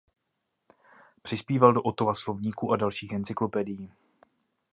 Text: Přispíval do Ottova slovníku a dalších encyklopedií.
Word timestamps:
Přispíval 1.21 1.73
do 1.73 1.81
Ottova 1.81 2.13
slovníku 2.15 2.71
a 2.73 2.77
dalších 2.77 3.11
encyklopedií. 3.13 3.91